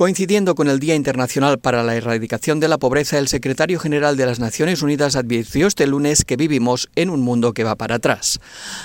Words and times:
Coincidiendo 0.00 0.54
con 0.54 0.68
el 0.68 0.80
Día 0.80 0.94
Internacional 0.94 1.58
para 1.58 1.82
la 1.82 1.94
Erradicación 1.94 2.58
de 2.58 2.68
la 2.68 2.78
Pobreza, 2.78 3.18
el 3.18 3.28
secretario 3.28 3.78
general 3.78 4.16
de 4.16 4.24
las 4.24 4.40
Naciones 4.40 4.80
Unidas 4.80 5.14
advirtió 5.14 5.66
este 5.66 5.86
lunes 5.86 6.24
que 6.24 6.38
vivimos 6.38 6.88
en 6.96 7.10
un 7.10 7.20
mundo 7.20 7.52
que 7.52 7.64
va 7.64 7.76
para 7.76 7.96
atrás. 7.96 8.40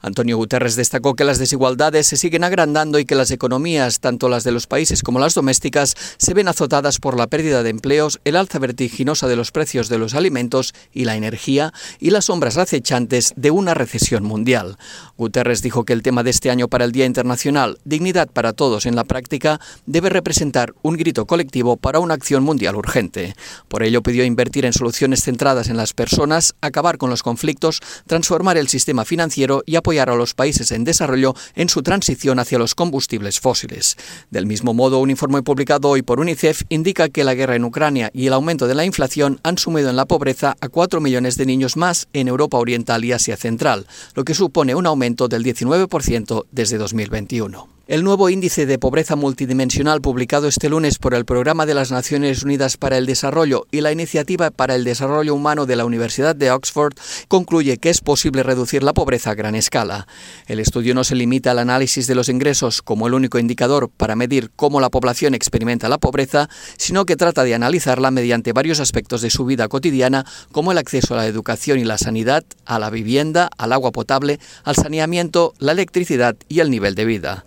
Antonio 0.00 0.36
Guterres 0.36 0.74
destacó 0.74 1.14
que 1.14 1.22
las 1.22 1.38
desigualdades 1.38 2.08
se 2.08 2.16
siguen 2.16 2.42
agrandando 2.42 2.98
y 2.98 3.04
que 3.04 3.14
las 3.14 3.30
economías, 3.30 4.00
tanto 4.00 4.28
las 4.28 4.42
de 4.42 4.50
los 4.50 4.66
países 4.66 5.04
como 5.04 5.20
las 5.20 5.34
domésticas, 5.34 5.94
se 6.18 6.34
ven 6.34 6.48
azotadas 6.48 6.98
por 6.98 7.16
la 7.16 7.28
pérdida 7.28 7.62
de 7.62 7.70
empleos, 7.70 8.18
el 8.24 8.34
alza 8.34 8.58
vertiginosa 8.58 9.28
de 9.28 9.36
los 9.36 9.52
precios 9.52 9.88
de 9.88 9.98
los 9.98 10.14
alimentos 10.14 10.74
y 10.92 11.04
la 11.04 11.14
energía 11.14 11.72
y 12.00 12.10
las 12.10 12.24
sombras 12.24 12.56
acechantes 12.56 13.32
de 13.36 13.52
una 13.52 13.74
recesión 13.74 14.24
mundial. 14.24 14.76
Guterres 15.16 15.62
dijo 15.62 15.84
que 15.84 15.92
el 15.92 16.02
tema 16.02 16.24
de 16.24 16.30
este 16.30 16.50
año 16.50 16.66
para 16.66 16.84
el 16.84 16.90
Día 16.90 17.06
Internacional, 17.06 17.78
Dignidad 17.84 18.28
para 18.28 18.54
Todos 18.54 18.86
en 18.86 18.96
la 18.96 19.04
práctica, 19.04 19.60
debe 19.86 20.08
representar 20.08 20.74
un 20.82 20.95
grito 20.96 21.26
colectivo 21.26 21.76
para 21.76 22.00
una 22.00 22.14
acción 22.14 22.42
mundial 22.42 22.76
urgente. 22.76 23.34
Por 23.68 23.82
ello 23.82 24.02
pidió 24.02 24.24
invertir 24.24 24.64
en 24.64 24.72
soluciones 24.72 25.22
centradas 25.22 25.68
en 25.68 25.76
las 25.76 25.92
personas, 25.92 26.54
acabar 26.60 26.98
con 26.98 27.10
los 27.10 27.22
conflictos, 27.22 27.80
transformar 28.06 28.56
el 28.56 28.68
sistema 28.68 29.04
financiero 29.04 29.62
y 29.66 29.76
apoyar 29.76 30.10
a 30.10 30.16
los 30.16 30.34
países 30.34 30.72
en 30.72 30.84
desarrollo 30.84 31.34
en 31.54 31.68
su 31.68 31.82
transición 31.82 32.38
hacia 32.38 32.58
los 32.58 32.74
combustibles 32.74 33.40
fósiles. 33.40 33.96
Del 34.30 34.46
mismo 34.46 34.74
modo, 34.74 34.98
un 34.98 35.10
informe 35.10 35.42
publicado 35.42 35.88
hoy 35.88 36.02
por 36.02 36.20
UNICEF 36.20 36.62
indica 36.68 37.08
que 37.08 37.24
la 37.24 37.34
guerra 37.34 37.56
en 37.56 37.64
Ucrania 37.64 38.10
y 38.12 38.26
el 38.26 38.32
aumento 38.32 38.66
de 38.66 38.74
la 38.74 38.84
inflación 38.84 39.40
han 39.42 39.58
sumido 39.58 39.90
en 39.90 39.96
la 39.96 40.06
pobreza 40.06 40.56
a 40.60 40.68
4 40.68 41.00
millones 41.00 41.36
de 41.36 41.46
niños 41.46 41.76
más 41.76 42.08
en 42.12 42.28
Europa 42.28 42.58
Oriental 42.58 43.04
y 43.04 43.12
Asia 43.12 43.36
Central, 43.36 43.86
lo 44.14 44.24
que 44.24 44.34
supone 44.34 44.74
un 44.74 44.86
aumento 44.86 45.28
del 45.28 45.44
19% 45.44 46.46
desde 46.50 46.78
2021. 46.78 47.75
El 47.88 48.02
nuevo 48.02 48.28
índice 48.30 48.66
de 48.66 48.80
pobreza 48.80 49.14
multidimensional 49.14 50.00
publicado 50.00 50.48
este 50.48 50.68
lunes 50.68 50.98
por 50.98 51.14
el 51.14 51.24
Programa 51.24 51.66
de 51.66 51.74
las 51.74 51.92
Naciones 51.92 52.42
Unidas 52.42 52.76
para 52.76 52.98
el 52.98 53.06
Desarrollo 53.06 53.68
y 53.70 53.80
la 53.80 53.92
Iniciativa 53.92 54.50
para 54.50 54.74
el 54.74 54.82
Desarrollo 54.82 55.32
Humano 55.32 55.66
de 55.66 55.76
la 55.76 55.84
Universidad 55.84 56.34
de 56.34 56.50
Oxford 56.50 56.94
concluye 57.28 57.76
que 57.76 57.90
es 57.90 58.00
posible 58.00 58.42
reducir 58.42 58.82
la 58.82 58.92
pobreza 58.92 59.30
a 59.30 59.34
gran 59.36 59.54
escala. 59.54 60.08
El 60.48 60.58
estudio 60.58 60.96
no 60.96 61.04
se 61.04 61.14
limita 61.14 61.52
al 61.52 61.60
análisis 61.60 62.08
de 62.08 62.16
los 62.16 62.28
ingresos 62.28 62.82
como 62.82 63.06
el 63.06 63.14
único 63.14 63.38
indicador 63.38 63.88
para 63.96 64.16
medir 64.16 64.50
cómo 64.56 64.80
la 64.80 64.90
población 64.90 65.36
experimenta 65.36 65.88
la 65.88 65.98
pobreza, 65.98 66.50
sino 66.78 67.04
que 67.04 67.14
trata 67.14 67.44
de 67.44 67.54
analizarla 67.54 68.10
mediante 68.10 68.52
varios 68.52 68.80
aspectos 68.80 69.20
de 69.20 69.30
su 69.30 69.44
vida 69.44 69.68
cotidiana 69.68 70.26
como 70.50 70.72
el 70.72 70.78
acceso 70.78 71.14
a 71.14 71.18
la 71.18 71.26
educación 71.28 71.78
y 71.78 71.84
la 71.84 71.98
sanidad, 71.98 72.42
a 72.64 72.80
la 72.80 72.90
vivienda, 72.90 73.48
al 73.58 73.72
agua 73.72 73.92
potable, 73.92 74.40
al 74.64 74.74
saneamiento, 74.74 75.54
la 75.60 75.70
electricidad 75.70 76.34
y 76.48 76.58
el 76.58 76.68
nivel 76.68 76.96
de 76.96 77.04
vida. 77.04 77.44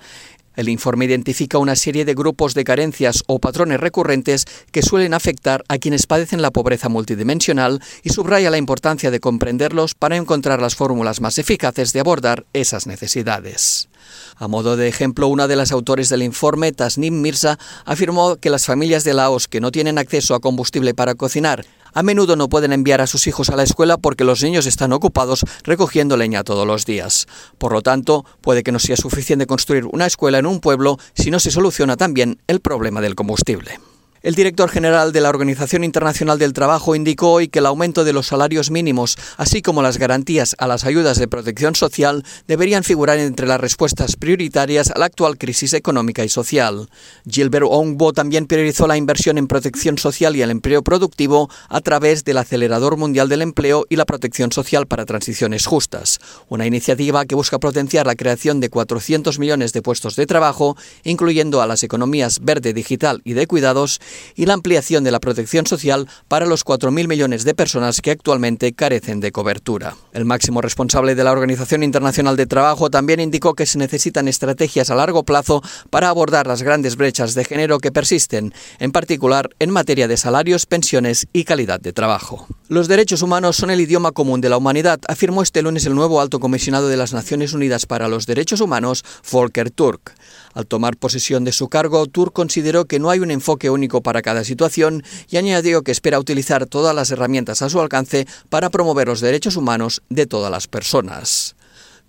El 0.60 0.68
informe 0.68 1.06
identifica 1.06 1.58
una 1.58 1.78
serie 1.78 2.04
de 2.04 2.14
grupos 2.14 2.54
de 2.54 2.66
carencias 2.66 3.24
o 3.28 3.40
patrones 3.40 3.80
recurrentes 3.80 4.44
que 4.74 4.82
suelen 4.82 5.14
afectar 5.14 5.64
a 5.70 5.78
quienes 5.78 6.06
padecen 6.06 6.42
la 6.42 6.52
pobreza 6.52 6.90
multidimensional 6.90 7.82
y 8.04 8.10
subraya 8.10 8.52
la 8.52 8.58
importancia 8.58 9.10
de 9.10 9.22
comprenderlos 9.22 9.96
para 9.96 10.18
encontrar 10.18 10.62
las 10.62 10.76
fórmulas 10.76 11.22
más 11.22 11.38
eficaces 11.38 11.94
de 11.94 12.02
abordar 12.02 12.46
esas 12.52 12.88
necesidades. 12.88 13.88
A 14.36 14.50
modo 14.50 14.76
de 14.76 14.90
ejemplo, 14.90 15.30
una 15.30 15.48
de 15.48 15.56
las 15.56 15.72
autores 15.72 16.10
del 16.10 16.24
informe, 16.24 16.74
Tasnim 16.74 17.22
Mirza, 17.22 17.58
afirmó 17.86 18.36
que 18.36 18.50
las 18.50 18.66
familias 18.66 19.06
de 19.06 19.14
Laos 19.14 19.48
que 19.48 19.62
no 19.62 19.72
tienen 19.72 19.98
acceso 19.98 20.36
a 20.36 20.42
combustible 20.42 20.94
para 20.94 21.16
cocinar 21.16 21.64
a 21.94 22.04
menudo 22.04 22.36
no 22.36 22.50
pueden 22.50 22.74
enviar 22.74 23.02
a 23.02 23.08
sus 23.08 23.28
hijos 23.28 23.50
a 23.50 23.56
la 23.56 23.64
escuela 23.64 23.98
porque 23.98 24.24
los 24.24 24.44
niños 24.44 24.66
están 24.66 24.94
ocupados 24.94 25.46
recogiendo 25.64 26.18
leña 26.18 26.44
todos 26.44 26.66
los 26.68 26.86
días. 26.86 27.28
Por 27.58 27.74
lo 27.74 27.82
tanto, 27.82 28.26
puede 28.42 28.64
que 28.64 28.72
no 28.72 28.80
sea 28.80 28.98
suficiente 28.98 29.48
construir 29.48 29.86
una 29.86 30.06
escuela 30.06 30.38
en 30.38 30.46
un 30.46 30.60
pueblo 30.60 30.98
si 31.14 31.32
no 31.32 31.40
se 31.40 31.52
soluciona 31.52 31.98
también 31.98 32.40
el 32.48 32.60
problema 32.60 33.02
del 33.02 33.16
combustible. 33.16 33.80
El 34.22 34.36
director 34.36 34.70
general 34.70 35.14
de 35.14 35.22
la 35.22 35.30
Organización 35.30 35.86
Internacional 35.86 36.38
del 36.38 36.52
Trabajo 36.52 36.94
indicó 36.94 37.32
hoy 37.32 37.48
que 37.48 37.60
el 37.60 37.66
aumento 37.66 38.04
de 38.04 38.12
los 38.12 38.28
salarios 38.28 38.70
mínimos, 38.70 39.18
así 39.38 39.62
como 39.62 39.82
las 39.82 39.98
garantías 39.98 40.58
a 40.60 40.68
las 40.68 40.84
ayudas 40.84 41.18
de 41.18 41.30
protección 41.30 41.74
social, 41.74 42.26
deberían 42.46 42.84
figurar 42.84 43.18
entre 43.18 43.48
las 43.48 43.62
respuestas 43.62 44.18
prioritarias 44.18 44.92
a 44.92 45.00
la 45.00 45.06
actual 45.06 45.38
crisis 45.38 45.74
económica 45.74 46.26
y 46.26 46.30
social. 46.30 46.90
Gilbert 47.30 47.68
Ongbo 47.70 48.12
también 48.12 48.46
priorizó 48.46 48.88
la 48.88 48.98
inversión 48.98 49.38
en 49.38 49.48
protección 49.48 49.98
social 49.98 50.36
y 50.36 50.42
el 50.42 50.52
empleo 50.52 50.84
productivo 50.84 51.50
a 51.70 51.80
través 51.80 52.26
del 52.26 52.40
Acelerador 52.40 52.98
Mundial 52.98 53.30
del 53.30 53.42
Empleo 53.42 53.86
y 53.88 53.96
la 53.96 54.06
Protección 54.06 54.52
Social 54.52 54.86
para 54.86 55.06
Transiciones 55.06 55.66
Justas, 55.66 56.20
una 56.50 56.66
iniciativa 56.66 57.26
que 57.26 57.36
busca 57.36 57.58
potenciar 57.58 58.06
la 58.06 58.16
creación 58.16 58.60
de 58.60 58.70
400 58.70 59.40
millones 59.40 59.72
de 59.72 59.82
puestos 59.82 60.18
de 60.18 60.26
trabajo, 60.26 60.76
incluyendo 61.06 61.62
a 61.62 61.68
las 61.68 61.84
economías 61.84 62.40
verde, 62.42 62.74
digital 62.74 63.22
y 63.24 63.32
de 63.32 63.48
cuidados, 63.48 64.02
y 64.36 64.46
la 64.46 64.54
ampliación 64.54 65.04
de 65.04 65.12
la 65.12 65.20
protección 65.20 65.66
social 65.66 66.08
para 66.28 66.46
los 66.46 66.66
4.000 66.66 67.08
millones 67.08 67.44
de 67.44 67.54
personas 67.54 68.02
que 68.02 68.12
actualmente 68.12 68.74
carecen 68.74 69.20
de 69.20 69.32
cobertura. 69.32 69.96
El 70.14 70.26
máximo 70.26 70.62
responsable 70.62 71.16
de 71.16 71.24
la 71.24 71.32
Organización 71.32 71.84
Internacional 71.84 72.36
de 72.38 72.46
Trabajo 72.46 72.90
también 72.90 73.20
indicó 73.20 73.54
que 73.54 73.66
se 73.66 73.78
necesitan 73.78 74.28
estrategias 74.28 74.90
a 74.90 74.96
largo 74.96 75.24
plazo 75.24 75.62
para 75.90 76.10
abordar 76.10 76.48
las 76.48 76.64
grandes 76.64 76.96
brechas 76.96 77.34
de 77.34 77.46
género 77.46 77.80
que 77.80 77.92
persisten, 77.92 78.54
en 78.80 78.92
particular 78.92 79.50
en 79.60 79.72
materia 79.72 80.08
de 80.08 80.18
salarios, 80.18 80.66
pensiones 80.66 81.28
y 81.34 81.44
calidad 81.44 81.80
de 81.80 81.94
trabajo. 81.94 82.48
Los 82.68 82.88
derechos 82.88 83.22
humanos 83.22 83.56
son 83.56 83.72
el 83.72 83.82
idioma 83.82 84.12
común 84.12 84.42
de 84.42 84.50
la 84.50 84.58
humanidad, 84.58 85.00
afirmó 85.08 85.42
este 85.42 85.62
lunes 85.62 85.86
el 85.86 85.96
nuevo 85.96 86.22
alto 86.22 86.40
comisionado 86.40 86.88
de 86.88 86.98
las 86.98 87.14
Naciones 87.14 87.54
Unidas 87.54 87.86
para 87.86 88.08
los 88.08 88.26
Derechos 88.26 88.62
Humanos, 88.62 89.04
Volker 89.32 89.72
Turk. 89.72 90.14
Al 90.60 90.68
tomar 90.68 90.98
posesión 90.98 91.46
de 91.46 91.54
su 91.54 91.70
cargo, 91.70 92.06
Turk 92.08 92.34
consideró 92.34 92.84
que 92.84 93.00
no 93.00 93.10
hay 93.10 93.20
un 93.20 93.32
enfoque 93.32 93.70
único 93.70 94.04
para 94.04 94.22
cada 94.22 94.44
situación 94.44 95.04
y 95.30 95.38
añadió 95.38 95.84
que 95.84 95.94
espera 95.94 96.20
utilizar 96.20 96.66
todas 96.66 96.94
las 96.94 97.12
herramientas 97.12 97.62
a 97.62 97.70
su 97.70 97.80
alcance 97.80 98.28
para 98.50 98.70
promover 98.70 99.08
los 99.08 99.22
derechos 99.22 99.56
humanos 99.56 100.02
de 100.10 100.26
todas 100.26 100.52
las 100.52 100.68
personas. 100.68 101.56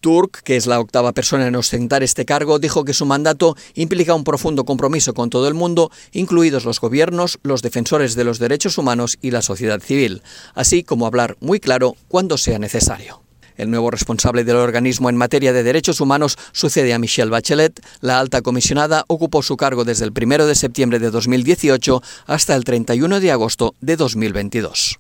Turk, 0.01 0.43
que 0.43 0.57
es 0.57 0.67
la 0.67 0.81
octava 0.81 1.13
persona 1.13 1.47
en 1.47 1.55
ostentar 1.55 2.03
este 2.03 2.25
cargo, 2.25 2.59
dijo 2.59 2.85
que 2.85 2.93
su 2.93 3.07
mandato 3.07 3.57
implica 3.75 4.17
un 4.17 4.25
profundo 4.25 4.65
compromiso 4.65 5.15
con 5.15 5.31
todo 5.31 5.47
el 5.47 5.55
mundo, 5.55 5.93
incluidos 6.11 6.65
los 6.65 6.81
gobiernos, 6.81 7.39
los 7.45 7.63
defensores 7.63 8.17
de 8.17 8.25
los 8.25 8.41
derechos 8.41 8.79
humanos 8.79 9.17
y 9.23 9.31
la 9.31 9.43
sociedad 9.43 9.81
civil, 9.81 10.25
así 10.57 10.83
como 10.83 11.07
hablar 11.07 11.37
muy 11.39 11.61
claro 11.61 11.95
cuando 12.09 12.37
sea 12.37 12.59
necesario. 12.59 13.23
El 13.61 13.71
nuevo 13.71 13.91
responsable 13.91 14.43
del 14.43 14.57
organismo 14.57 15.11
en 15.11 15.17
materia 15.17 15.53
de 15.53 15.63
derechos 15.63 16.01
humanos 16.01 16.39
sucede 16.53 16.95
a 16.95 16.99
Michelle 16.99 17.31
Bachelet. 17.31 17.79
La 18.01 18.19
alta 18.19 18.41
comisionada 18.41 19.05
ocupó 19.07 19.43
su 19.43 19.59
cargo 19.59 19.85
desde 19.85 20.07
el 20.07 20.13
1 20.19 20.47
de 20.47 20.55
septiembre 20.55 20.99
de 20.99 21.11
2018 21.11 22.03
hasta 22.27 22.57
el 22.57 22.65
31 22.65 23.21
de 23.21 23.33
agosto 23.33 23.75
de 23.83 23.97
2022. 23.97 24.99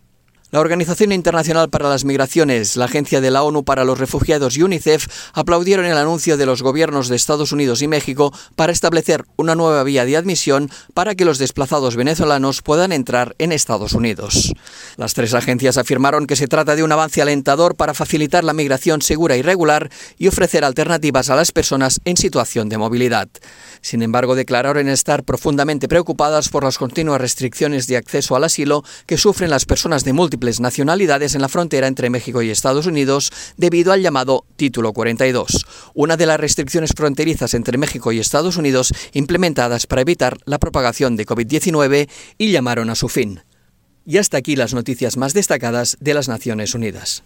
La 0.53 0.59
Organización 0.59 1.13
Internacional 1.13 1.71
para 1.71 1.89
las 1.89 2.05
Migraciones, 2.05 2.75
la 2.75 2.87
Agencia 2.87 3.21
de 3.21 3.31
la 3.31 3.45
ONU 3.45 3.63
para 3.63 3.85
los 3.85 4.01
Refugiados 4.01 4.57
y 4.57 4.65
UNICEF 4.65 5.07
aplaudieron 5.33 5.87
el 5.87 5.97
anuncio 5.97 6.37
de 6.37 6.45
los 6.45 6.61
gobiernos 6.61 7.09
de 7.09 7.15
Estados 7.15 7.53
Unidos 7.53 7.83
y 7.83 7.87
México 7.87 8.33
para 8.57 8.73
establecer 8.73 9.27
una 9.37 9.55
nueva 9.55 9.85
vía 9.85 10.05
de 10.05 10.17
admisión 10.17 10.69
para 10.93 11.15
que 11.15 11.25
los 11.25 11.39
desplazados 11.39 11.95
venezolanos 11.95 12.63
puedan 12.63 12.91
entrar 12.91 13.37
en 13.39 13.53
Estados 13.53 13.93
Unidos. 13.93 14.53
Las 14.97 15.15
tres 15.15 15.35
agencias 15.35 15.79
afirmaron 15.79 16.27
que 16.27 16.35
se 16.35 16.49
trata 16.49 16.75
de 16.75 16.83
un 16.83 16.91
avance 16.91 17.23
alentador 17.23 17.77
para 17.77 17.95
facilitar 17.95 18.43
la 18.43 18.53
migración 18.53 19.03
segura 19.03 19.37
y 19.37 19.43
regular 19.43 19.89
y 20.19 20.27
ofrecer 20.27 20.65
alternativas 20.65 21.31
a 21.31 21.37
las 21.37 21.53
personas 21.53 22.01
en 22.05 22.17
situación 22.17 22.69
de 22.69 22.79
movilidad. 22.79 23.29
Sin 23.83 24.03
embargo, 24.03 24.35
declararon 24.35 24.89
estar 24.89 25.23
profundamente 25.23 25.87
preocupadas 25.87 26.49
por 26.49 26.65
las 26.65 26.77
continuas 26.77 27.21
restricciones 27.21 27.87
de 27.87 27.97
acceso 27.97 28.35
al 28.35 28.43
asilo 28.43 28.83
que 29.07 29.17
sufren 29.17 29.49
las 29.51 29.65
personas 29.65 30.03
de 30.03 30.13
nacionalidades 30.61 31.35
en 31.35 31.43
la 31.43 31.49
frontera 31.49 31.87
entre 31.87 32.11
México 32.11 32.43
y 32.43 32.51
Estados 32.51 32.87
Unidos 32.87 33.31
debido 33.57 33.93
al 33.93 34.03
llamado 34.03 34.45
Título 34.57 34.93
42, 34.93 35.67
una 35.95 36.17
de 36.17 36.27
las 36.27 36.41
restricciones 36.41 36.93
fronterizas 36.97 37.55
entre 37.55 37.79
México 37.79 38.11
y 38.13 38.19
Estados 38.19 38.57
Unidos 38.57 38.93
implementadas 39.13 39.87
para 39.87 40.03
evitar 40.03 40.39
la 40.47 40.59
propagación 40.59 41.17
de 41.17 41.27
COVID-19 41.27 42.09
y 42.39 42.51
llamaron 42.51 42.91
a 42.91 42.95
su 42.95 43.09
fin. 43.09 43.43
Y 44.07 44.19
hasta 44.19 44.39
aquí 44.39 44.57
las 44.57 44.75
noticias 44.75 45.17
más 45.17 45.35
destacadas 45.35 45.97
de 46.01 46.15
las 46.15 46.29
Naciones 46.29 46.75
Unidas. 46.75 47.23